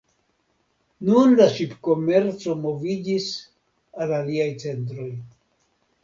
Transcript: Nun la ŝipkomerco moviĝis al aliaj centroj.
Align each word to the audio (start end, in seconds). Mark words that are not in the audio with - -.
Nun 1.09 1.33
la 1.39 1.45
ŝipkomerco 1.57 2.55
moviĝis 2.63 3.27
al 4.05 4.13
aliaj 4.21 4.47
centroj. 4.65 5.07